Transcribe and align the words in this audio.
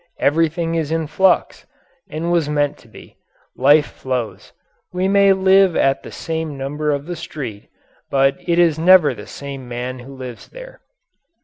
Everything 0.19 0.73
is 0.73 0.91
in 0.91 1.05
flux, 1.05 1.67
and 2.09 2.31
was 2.31 2.49
meant 2.49 2.75
to 2.79 2.87
be. 2.87 3.17
Life 3.55 3.85
flows. 3.85 4.51
We 4.91 5.07
may 5.07 5.31
live 5.31 5.75
at 5.75 6.01
the 6.01 6.11
same 6.11 6.57
number 6.57 6.89
of 6.89 7.05
the 7.05 7.15
street, 7.15 7.67
but 8.09 8.35
it 8.49 8.57
is 8.57 8.79
never 8.79 9.13
the 9.13 9.27
same 9.27 9.67
man 9.67 9.99
who 9.99 10.15
lives 10.17 10.47
there. 10.47 10.81